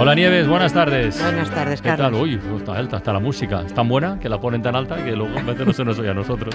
[0.00, 1.20] Hola Nieves, buenas tardes.
[1.20, 2.12] Buenas tardes, ¿Qué Carlos.
[2.12, 2.20] tal?
[2.20, 3.62] Uy, está alta, está la música.
[3.66, 5.98] Es tan buena que la ponen tan alta que luego a veces no se nos
[5.98, 6.54] oye a nosotros.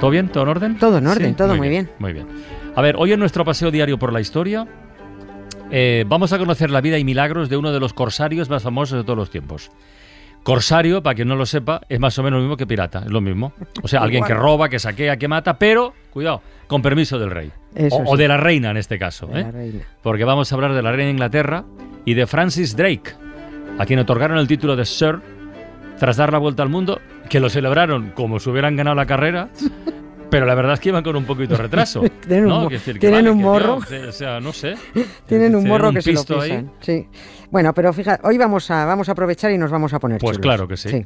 [0.00, 0.28] ¿Todo bien?
[0.30, 0.76] ¿Todo en orden?
[0.76, 2.26] Todo en orden, todo muy Muy bien.
[2.74, 4.66] A ver, hoy en nuestro paseo diario por la historia
[5.70, 8.98] eh, vamos a conocer la vida y milagros de uno de los corsarios más famosos
[8.98, 9.70] de todos los tiempos.
[10.42, 13.12] Corsario, para quien no lo sepa, es más o menos lo mismo que pirata, es
[13.12, 13.52] lo mismo.
[13.80, 17.52] O sea, alguien que roba, que saquea, que mata, pero, cuidado, con permiso del rey.
[17.76, 18.22] Eso o, o sí.
[18.22, 19.28] de la reina en este caso.
[19.32, 19.48] ¿eh?
[19.52, 19.84] reina.
[20.02, 21.64] porque vamos a hablar de la reina de Inglaterra
[22.04, 23.12] y de Francis Drake,
[23.78, 25.20] a quien otorgaron el título de Sir
[25.98, 29.48] tras dar la vuelta al mundo, que lo celebraron como si hubieran ganado la carrera.
[30.30, 32.02] Pero la verdad es que iban con un poquito de retraso.
[32.28, 33.80] Tienen un que tienen vale, un que, morro.
[33.88, 34.76] tío, O sea, no sé.
[35.26, 36.70] Tienen un morro un que se lo pisan.
[36.80, 37.08] Sí.
[37.50, 40.36] Bueno, pero fíjate, hoy vamos a, vamos a aprovechar y nos vamos a poner Pues
[40.36, 40.42] chulos.
[40.42, 41.04] claro que sí.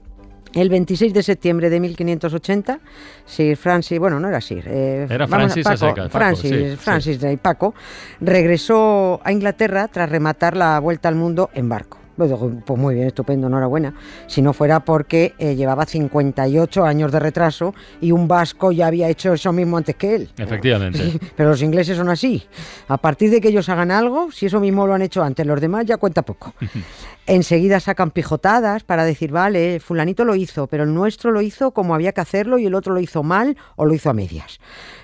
[0.54, 2.78] El 26 de septiembre de 1580,
[3.26, 6.76] Sir Francis, bueno, no era Sir, eh, Era vamos Francis Paco, Paco, Francis, sí.
[6.76, 7.74] Francis Paco,
[8.20, 12.03] regresó a Inglaterra tras rematar la vuelta al mundo en barco.
[12.16, 12.32] Pues
[12.64, 13.94] pues muy bien, estupendo, enhorabuena.
[14.26, 19.08] Si no fuera porque eh, llevaba 58 años de retraso y un vasco ya había
[19.08, 20.30] hecho eso mismo antes que él.
[20.36, 21.18] Efectivamente.
[21.36, 22.44] Pero los ingleses son así.
[22.88, 25.60] A partir de que ellos hagan algo, si eso mismo lo han hecho antes los
[25.60, 26.54] demás, ya cuenta poco.
[27.26, 31.94] Enseguida sacan pijotadas para decir, vale, fulanito lo hizo, pero el nuestro lo hizo como
[31.94, 34.60] había que hacerlo y el otro lo hizo mal o lo hizo a medias.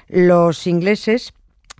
[0.06, 1.33] Los ingleses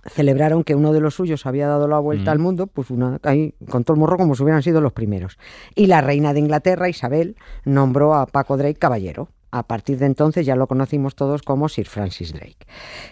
[0.07, 2.33] celebraron que uno de los suyos había dado la vuelta Mm.
[2.33, 5.37] al mundo, pues una, ahí, con todo el morro como si hubieran sido los primeros.
[5.75, 7.35] Y la reina de Inglaterra, Isabel,
[7.65, 9.29] nombró a Paco Drake caballero.
[9.51, 12.65] A partir de entonces ya lo conocimos todos como Sir Francis Drake.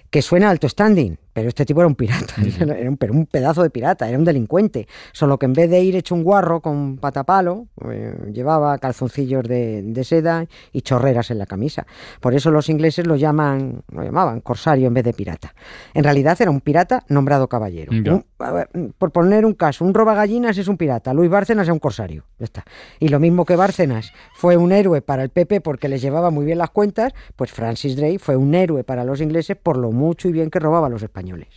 [0.10, 2.34] Que suena alto standing, pero este tipo era un pirata,
[2.78, 4.88] era un, pero un pedazo de pirata, era un delincuente.
[5.12, 9.82] Solo que en vez de ir hecho un guarro con patapalo, eh, llevaba calzoncillos de,
[9.84, 11.86] de seda y chorreras en la camisa.
[12.22, 15.54] Por eso los ingleses lo llaman, lo llamaban corsario en vez de pirata.
[15.94, 17.92] En realidad era un pirata nombrado caballero.
[18.14, 21.80] Un- ver, por poner un caso, un robagallinas es un pirata, Luis Bárcenas es un
[21.80, 22.24] corsario.
[22.40, 22.64] Ya está.
[23.00, 26.46] Y lo mismo que Bárcenas fue un héroe para el PP porque les llevaba muy
[26.46, 30.28] bien las cuentas, pues Francis Drake fue un héroe para los ingleses por lo mucho
[30.28, 31.48] y bien que robaba a los españoles.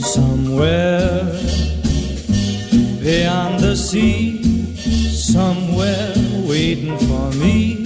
[0.00, 1.22] Somewhere
[3.02, 4.40] beyond the sea,
[5.12, 6.14] somewhere
[6.48, 7.84] waiting for me.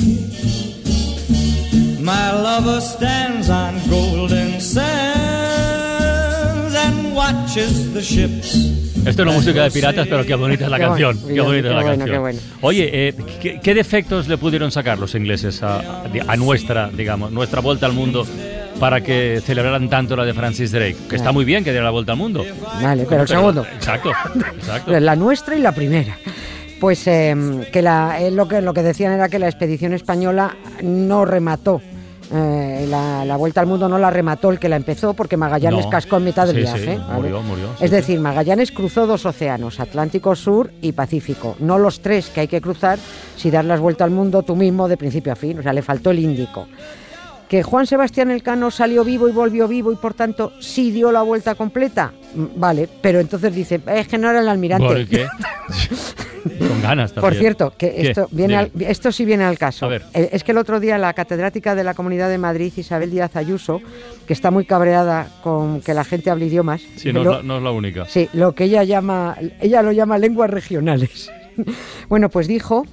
[2.01, 4.85] My lover stands on golden sands
[6.75, 8.60] and watches the ships.
[9.07, 11.19] Esto es la música de piratas, pero qué bonita es la Qué canción.
[11.27, 12.11] qué qué bonita es la bueno, canción.
[12.11, 12.39] qué bueno.
[12.61, 17.61] Oye, eh, ¿qué, qué defectos le pudieron sacar los ingleses a, a nuestra, digamos, nuestra
[17.61, 18.27] vuelta al mundo
[18.79, 20.97] para que celebraran tanto la de Francis Drake?
[21.09, 22.45] Que está muy bien que diera la vuelta al mundo.
[22.83, 23.65] Vale, pero el segundo.
[23.75, 24.13] Exacto,
[24.57, 25.01] exacto.
[25.01, 26.17] La nuestra y la primera.
[26.79, 27.35] Pues eh,
[27.73, 31.83] que la, eh, lo, que, lo que decían era que la expedición española no remató.
[32.33, 35.85] Eh, la, la vuelta al mundo no la remató el que la empezó porque Magallanes
[35.87, 35.91] No.
[35.91, 36.95] cascó en mitad del Sí, viaje.
[36.97, 37.15] sí, ¿vale?
[37.23, 41.57] murió, murió, sí, es decir, Magallanes cruzó dos océanos, Atlántico Sur y Pacífico.
[41.59, 42.99] No los tres que hay que cruzar
[43.37, 45.59] si das las vueltas al mundo tú mismo de principio a fin.
[45.59, 46.67] O sea, le faltó el Índico.
[47.51, 51.23] Que Juan Sebastián Elcano salió vivo y volvió vivo y por tanto sí dio la
[51.23, 52.13] vuelta completa.
[52.35, 54.87] Mm, Vale, pero entonces dice, es que no era el almirante.
[54.87, 55.27] ¿Por qué?
[56.59, 57.21] Con ganas también.
[57.33, 58.09] Por cierto, que ¿Qué?
[58.11, 59.85] esto, viene al- esto sí viene al caso.
[59.87, 60.05] A ver.
[60.15, 63.35] Eh, Es que el otro día la catedrática de la Comunidad de Madrid, Isabel Díaz
[63.37, 63.83] Ayuso,
[64.27, 67.57] que está muy cabreada con que la gente hable idiomas, Sí, no, es la- no
[67.59, 68.07] es la única.
[68.07, 71.31] sí, lo que ella llama, ella lo llama lenguas regionales.
[72.09, 72.87] bueno, pues dijo,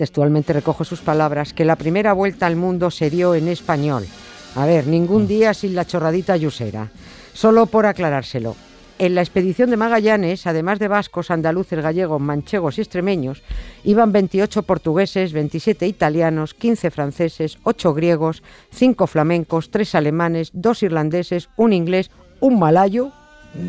[0.00, 4.06] textualmente recojo sus palabras, que la primera vuelta al mundo se dio en español.
[4.54, 4.90] A ver, Mm.
[4.90, 6.90] ningún día sin la chorradita yusera.
[7.34, 8.56] Solo por aclarárselo.
[8.98, 13.42] En la expedición de Magallanes, además de vascos, andaluces, gallegos, manchegos y extremeños,
[13.84, 18.42] iban 28 portugueses, 27 italianos, 15 franceses, 8 griegos,
[18.72, 22.10] 5 flamencos, 3 alemanes, 2 irlandeses, un inglés,
[22.40, 23.12] un malayo,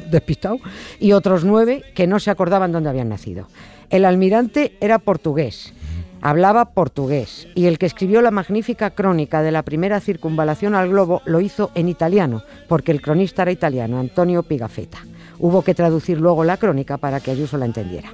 [0.10, 0.60] despistado,
[0.98, 3.48] y otros 9 que no se acordaban dónde habían nacido.
[3.90, 5.74] El almirante era portugués,
[6.22, 11.22] hablaba portugués, y el que escribió la magnífica crónica de la primera circunvalación al globo
[11.26, 15.00] lo hizo en italiano, porque el cronista era italiano, Antonio Pigafetta.
[15.40, 18.10] Hubo que traducir luego la crónica para que Ayuso la entendiera.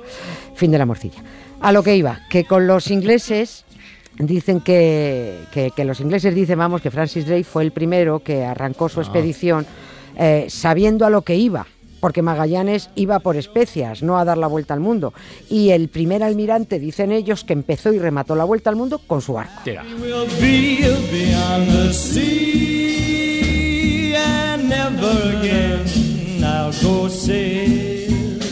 [0.55, 1.21] Fin de la morcilla.
[1.59, 3.65] A lo que iba, que con los ingleses
[4.17, 8.45] dicen que, que- que los ingleses dicen, vamos, que Francis Drake fue el primero que
[8.45, 9.03] arrancó su Ah.
[9.03, 9.65] expedición
[10.15, 11.67] eh, sabiendo a lo que iba.
[11.99, 15.13] Porque Magallanes iba por especias, no a dar la vuelta al mundo.
[15.49, 19.21] Y el primer almirante, dicen ellos, que empezó y remató la vuelta al mundo con
[19.21, 19.37] su
[27.09, 28.47] sailing.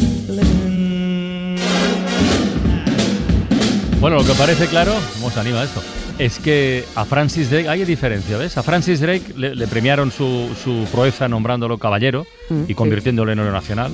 [3.99, 5.81] Bueno, lo que parece claro, ¿cómo se anima esto?
[6.17, 8.57] Es que a Francis Drake, hay diferencia, ¿ves?
[8.57, 12.75] A Francis Drake le, le premiaron su, su proeza nombrándolo caballero Mm, y sí.
[12.75, 13.91] convirtiéndolo en héroe nacional.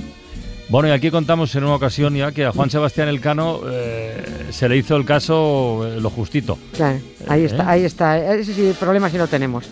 [0.68, 4.68] Bueno, y aquí contamos en una ocasión ya que a Juan Sebastián Elcano eh, se
[4.70, 6.58] le hizo el caso eh, lo justito.
[6.76, 7.46] Claro, ahí ¿Eh?
[7.46, 8.34] está, ahí está.
[8.36, 9.66] Ese sí, el problema sí lo tenemos.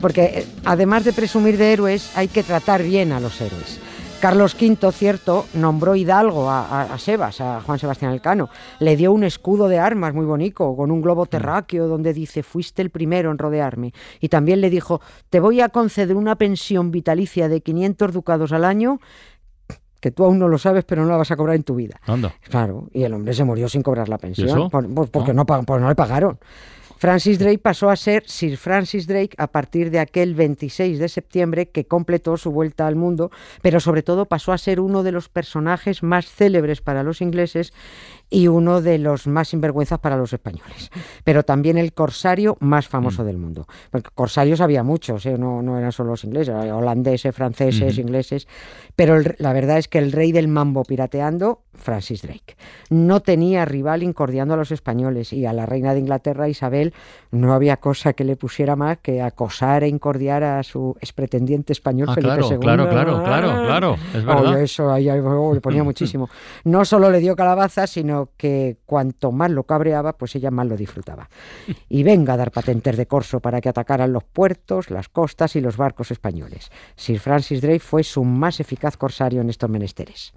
[0.00, 3.78] Porque eh, además de presumir de héroes, hay que tratar bien a los héroes.
[4.20, 8.48] Carlos V, cierto, nombró hidalgo a, a- a Sebas, a Juan Sebastián Elcano.
[8.80, 12.82] Le dio un escudo de armas muy bonito, con un globo terráqueo donde dice, fuiste
[12.82, 13.92] el primero en rodearme.
[14.20, 18.64] Y también le dijo, te voy a conceder una pensión vitalicia de 500 ducados al
[18.64, 19.00] año,
[20.00, 22.00] que tú aún no lo sabes, pero no la vas a cobrar en tu vida.
[22.06, 22.34] Anda.
[22.48, 25.34] Claro, y el hombre se murió sin cobrar la pensión, por- por- porque Ah.
[25.34, 25.44] no,
[25.78, 26.38] no le pagaron.
[26.98, 31.68] Francis Drake pasó a ser Sir Francis Drake a partir de aquel 26 de septiembre
[31.68, 35.28] que completó su vuelta al mundo, pero sobre todo pasó a ser uno de los
[35.28, 37.74] personajes más célebres para los ingleses
[38.30, 40.90] y uno de los más sinvergüenzas para los españoles.
[41.22, 43.26] Pero también el corsario más famoso Mm.
[43.26, 43.66] del mundo.
[43.90, 45.36] Porque corsarios había muchos, ¿eh?
[45.38, 48.48] no, no eran solo los ingleses, holandeses, franceses, ingleses.
[48.96, 52.56] Pero el- la verdad es que el rey del mambo pirateando, Francis Drake,
[52.90, 56.85] no tenía rival incordiando a los españoles y a la reina de Inglaterra, Isabel,
[57.30, 62.08] no había cosa que le pusiera más que acosar e incordiar a su expretendiente español
[62.10, 62.58] Ah, Felipe claro, II.
[62.58, 64.62] claro, claro, claro, claro, es verdad.
[64.62, 66.28] Eso ahí, ahí, oh, le ponía muchísimo.
[66.64, 70.76] No solo le dio calabaza, sino que cuanto más lo cabreaba, pues ella más lo
[70.76, 71.28] disfrutaba.
[71.88, 75.60] Y venga a dar patentes de corso para que atacaran los puertos, las costas y
[75.60, 76.70] los barcos españoles.
[76.96, 80.32] Sir Francis Drake fue su más eficaz corsario en estos menesteres.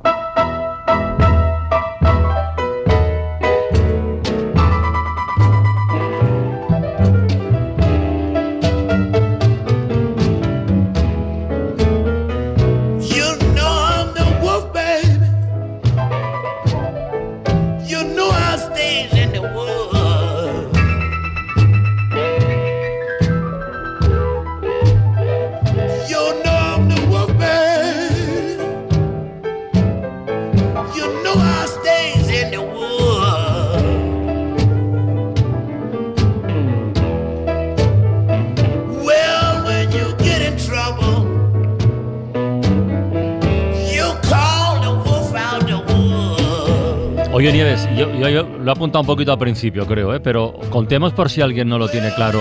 [48.70, 50.20] Lo he apuntado un poquito al principio, creo, ¿eh?
[50.20, 52.40] pero contemos por si alguien no lo tiene claro.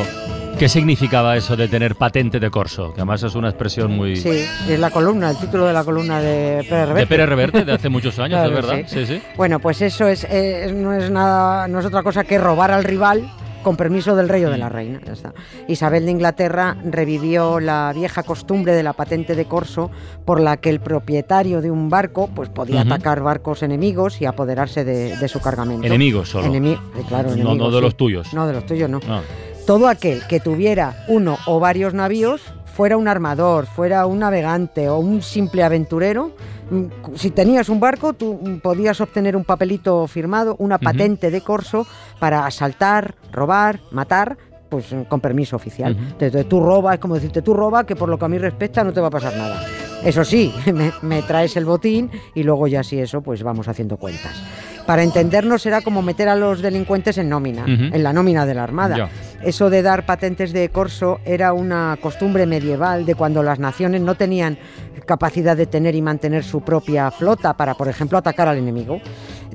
[0.58, 2.92] ¿Qué significaba eso de tener patente de corso?
[2.92, 4.16] Que además es una expresión muy...
[4.16, 7.06] Sí, es la columna, el título de la columna de Pérez De Reverte.
[7.06, 8.84] Pérez Reverte, de hace muchos años, Claro, es verdad.
[8.86, 9.06] sí.
[9.06, 9.22] Sí, sí.
[9.38, 12.84] Bueno, pues eso es, eh, no es nada, no es otra cosa que robar al
[12.84, 13.26] rival
[13.69, 14.99] con permiso del rey o de la reina.
[15.05, 15.35] ya está.
[15.67, 19.91] Isabel de Inglaterra revivió la vieja costumbre de la patente de corso
[20.25, 24.85] por la que el propietario de un barco pues podía atacar barcos enemigos y apoderarse
[24.87, 25.87] de, de su cargamento.
[25.87, 26.47] Enemigos solo.
[26.47, 27.82] Enemi- eh, claro, No- no de sí.
[27.82, 28.32] los tuyos.
[28.32, 29.00] No, de los tuyos no.
[29.06, 29.20] Ah,
[29.67, 32.41] Todo aquel que tuviera uno o varios navíos,
[32.78, 36.30] fuera un armador, fuera un navegante o un simple aventurero,
[36.70, 41.88] mm, si tenías un barco, tú podías obtener un papelito firmado, una patente de corso
[42.20, 44.38] para asaltar, robar, matar.
[44.69, 45.96] Pues mm, con permiso oficial.
[46.20, 48.84] Entonces tú robas, es como decirte, tú robas, que por lo que a mí respecta
[48.84, 49.60] no te va a pasar nada.
[50.05, 53.96] Eso sí, me, me traes el botín y luego ya si eso, pues vamos haciendo
[53.96, 54.41] cuentas.
[54.88, 58.62] Para entendernos era como meter a los delincuentes en nómina, en la nómina de la
[58.62, 59.10] Armada.
[59.42, 64.16] Eso de dar patentes de corso era una costumbre medieval de cuando las naciones no
[64.16, 64.58] tenían
[65.06, 69.00] capacidad de tener y mantener su propia flota para, por ejemplo, atacar al enemigo.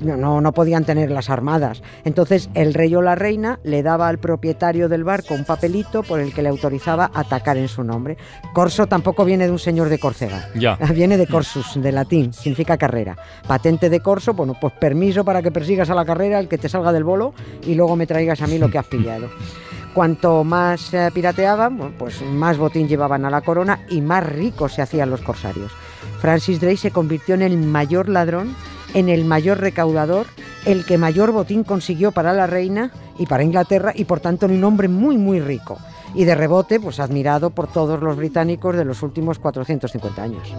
[0.02, 1.82] No, no, podían tener las armadas.
[2.04, 6.20] Entonces el rey o la reina le daba al propietario del barco un papelito por
[6.20, 8.16] el que le autorizaba atacar en su nombre.
[8.52, 10.48] Corso tampoco viene de un señor de Córcega.
[10.54, 10.76] Ya.
[10.94, 13.16] Viene de corsus, de latín, significa carrera.
[13.46, 16.68] Patente de corso, bueno, pues permiso para que persigas a la carrera el que te
[16.68, 17.34] salga del bolo
[17.66, 19.28] y luego me traigas a mí lo que has pillado.
[19.94, 24.74] Cuanto más eh, pirateaban, bueno, pues más botín llevaban a la corona y más ricos
[24.74, 25.70] se hacían los corsarios.
[26.18, 28.56] Francis Drake se convirtió en el mayor ladrón,
[28.94, 30.26] en el mayor recaudador,
[30.64, 34.64] el que mayor botín consiguió para la reina y para Inglaterra y por tanto un
[34.64, 35.78] hombre muy muy rico.
[36.14, 40.54] Y de rebote, pues admirado por todos los británicos de los últimos 450 años.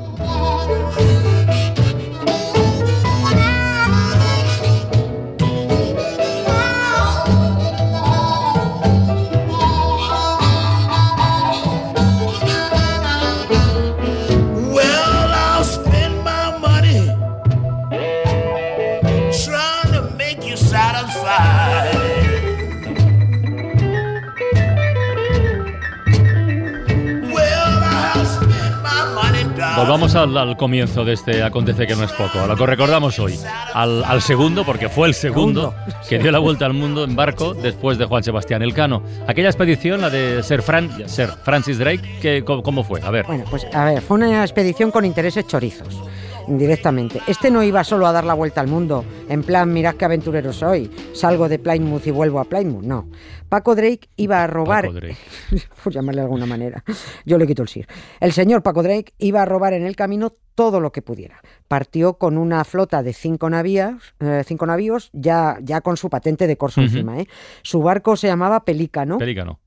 [29.87, 33.17] Vamos al, al comienzo de este acontece que no es poco, a lo que recordamos
[33.19, 33.39] hoy.
[33.73, 35.73] Al, al segundo, porque fue el segundo
[36.09, 39.03] que dio la vuelta al mundo en barco después de Juan Sebastián Elcano.
[39.27, 43.01] Aquella expedición, la de Sir, Fran, Sir Francis Drake, que, ¿cómo, cómo fue?
[43.03, 43.25] A ver.
[43.25, 46.01] Bueno, pues a ver, fue una expedición con intereses chorizos,
[46.47, 47.21] directamente.
[47.27, 50.53] Este no iba solo a dar la vuelta al mundo, en plan, mirad qué aventurero
[50.53, 53.09] soy, salgo de Plymouth y vuelvo a Plymouth, no.
[53.49, 55.17] Paco Drake iba a robar, Paco Drake.
[55.83, 56.83] por llamarle de alguna manera,
[57.25, 57.87] yo le quito el sir.
[58.19, 61.41] El señor Paco Drake iba a robar en el camino todo lo que pudiera.
[61.67, 66.47] Partió con una flota de cinco navíos, eh, cinco navíos ya, ya con su patente
[66.47, 67.19] de corso encima.
[67.19, 67.27] ¿eh?
[67.61, 69.17] Su barco se llamaba Pelícano.
[69.17, 69.59] Pelícano.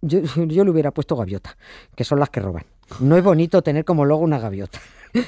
[0.00, 1.56] Yo, yo le hubiera puesto gaviota,
[1.94, 2.64] que son las que roban.
[3.00, 4.80] No es bonito tener como logo una gaviota.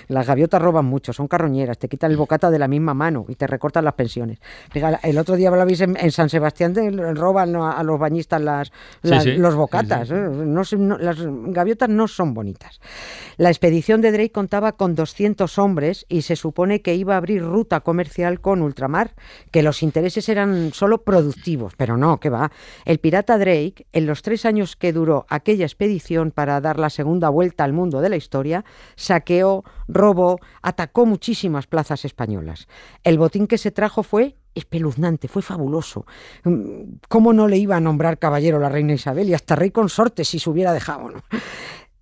[0.08, 3.34] Las gaviotas roban mucho, son carroñeras, te quitan el bocata de la misma mano y
[3.34, 4.38] te recortan las pensiones.
[5.02, 8.40] El otro día lo habéis en, en San Sebastián, de- roban a a los bañistas
[8.40, 8.72] las, Sí,
[9.02, 10.08] las- sí, los bocatas.
[10.08, 10.14] sí.
[10.14, 10.18] ¿eh?
[10.18, 10.62] No-
[10.98, 12.80] las gaviotas no son bonitas.
[13.36, 17.42] La expedición de Drake contaba con 200 hombres y se supone que iba a abrir
[17.42, 19.14] ruta comercial con ultramar,
[19.50, 22.50] que los intereses eran solo productivos, pero no, que va.
[22.84, 27.28] El pirata Drake, en los tres años que duró aquella expedición para dar la segunda
[27.30, 28.64] vuelta al mundo de la historia,
[28.96, 32.68] saqueó, robó, atacó muchísimas plazas españolas.
[33.04, 36.06] El botín que se trajo fue espeluznante, fue fabuloso.
[36.44, 40.24] Mm, ¿Cómo no le iba a nombrar caballero la reina Isabel y hasta rey consorte
[40.24, 41.10] si se hubiera dejado?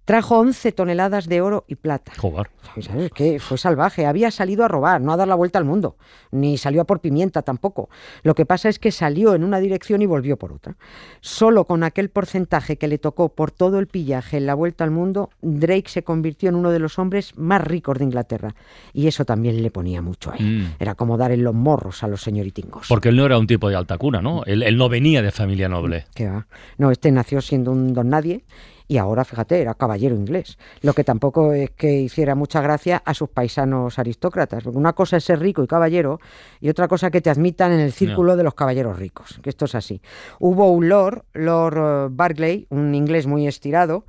[0.08, 2.12] Trajo 11 toneladas de oro y plata.
[2.16, 2.48] Joder.
[2.80, 3.38] ¿Sabes qué?
[3.38, 4.06] Fue salvaje.
[4.06, 5.98] Había salido a robar, no a dar la vuelta al mundo.
[6.30, 7.90] Ni salió a por pimienta tampoco.
[8.22, 10.78] Lo que pasa es que salió en una dirección y volvió por otra.
[11.20, 14.92] Solo con aquel porcentaje que le tocó por todo el pillaje en la vuelta al
[14.92, 18.54] mundo, Drake se convirtió en uno de los hombres más ricos de Inglaterra.
[18.94, 20.44] Y eso también le ponía mucho a él.
[20.62, 20.74] Mm.
[20.78, 22.86] Era como dar en los morros a los señoritingos.
[22.88, 24.42] Porque él no era un tipo de alta cuna, ¿no?
[24.46, 26.06] Él, él no venía de familia noble.
[26.14, 26.46] ¿Qué va?
[26.78, 28.46] No, este nació siendo un don nadie
[28.88, 30.58] y ahora, fíjate, era caballero inglés.
[30.80, 34.64] Lo que tampoco es que hiciera mucha gracia a sus paisanos aristócratas.
[34.64, 36.20] Porque una cosa es ser rico y caballero
[36.58, 39.38] y otra cosa que te admitan en el círculo de los caballeros ricos.
[39.42, 40.00] Que esto es así.
[40.40, 44.06] Hubo un lord, Lord eh, Barclay, un inglés muy estirado,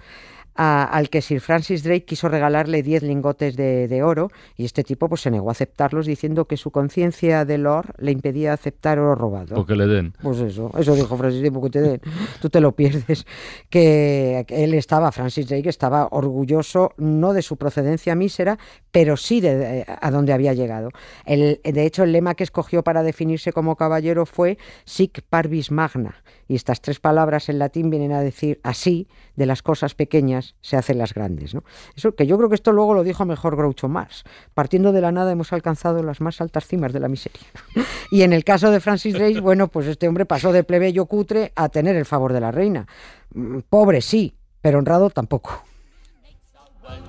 [0.56, 4.84] a- al que Sir Francis Drake quiso regalarle 10 lingotes de, de oro y este
[4.84, 9.00] tipo pues se negó a aceptarlos diciendo que su conciencia de lord le impedía aceptar
[9.00, 9.56] oro robado.
[9.56, 10.14] Porque le den.
[10.22, 12.02] Pues eso, eso dijo Francis Drake, porque te den,
[12.42, 13.26] tú te lo pierdes.
[13.70, 18.58] Que él estaba, Francis Drake estaba orgulloso no de su procedencia mísera,
[18.92, 20.90] pero sí de, de a dónde había llegado.
[21.26, 26.16] El, de hecho, el lema que escogió para definirse como caballero fue Sic Parvis Magna.
[26.50, 30.76] Y estas tres palabras en latín vienen a decir así, de las cosas pequeñas se
[30.78, 31.54] hacen las grandes.
[31.54, 31.64] ¿no?
[31.96, 34.24] Eso que yo creo que esto luego lo dijo mejor Groucho Marx.
[34.56, 37.48] Partiendo de la nada hemos alcanzado las más altas cimas de la miseria.
[38.12, 41.54] Y en el caso de Francis Drake, bueno, pues este hombre pasó de plebeyo cutre
[41.56, 42.88] a tener el favor de la reina.
[43.36, 45.64] Mm, Pobre sí, pero honrado tampoco.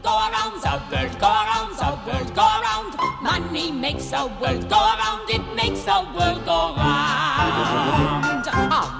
[0.02, 2.94] Go around, the world go around, the world go around.
[3.22, 8.29] Money makes the world go around, it makes the world go round.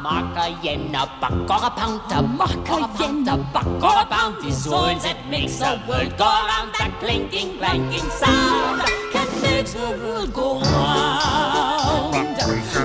[0.01, 3.67] A mark, a yen, a buck, or a pound, a mark, a yen, a buck,
[4.09, 6.73] pound is all that makes the world go round.
[6.79, 8.81] That clinking, clanking sound
[9.13, 12.15] that makes the world go round.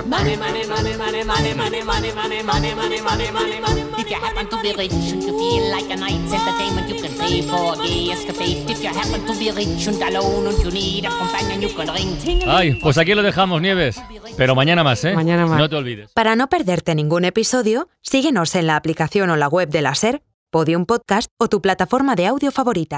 [0.06, 0.75] Money, money, money,
[1.24, 3.82] money, money, money, money, money, money, money, money, money, money.
[3.98, 7.12] If you happen to be rich and you feel like a night's entertainment, you can
[7.18, 8.70] pay for a gay escapade.
[8.70, 11.88] If you happen to be rich and alone and you need a companion, you can
[11.94, 14.00] ring ting Ay, pues aquí lo dejamos, Nieves.
[14.36, 15.14] Pero mañana más, ¿eh?
[15.14, 15.58] Mañana más.
[15.58, 16.10] No te olvides.
[16.12, 20.22] Para no perderte ningún episodio, síguenos en la aplicación o la web de la SER,
[20.50, 22.94] Podium Podcast o tu plataforma de audio favorita.